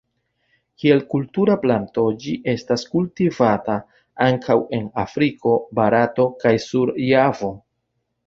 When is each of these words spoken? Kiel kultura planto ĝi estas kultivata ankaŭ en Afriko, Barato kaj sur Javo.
Kiel 0.83 1.01
kultura 1.09 1.57
planto 1.65 2.05
ĝi 2.23 2.33
estas 2.53 2.85
kultivata 2.93 3.75
ankaŭ 4.27 4.57
en 4.77 4.89
Afriko, 5.03 5.53
Barato 5.81 6.25
kaj 6.45 6.57
sur 6.67 6.95
Javo. 7.13 7.53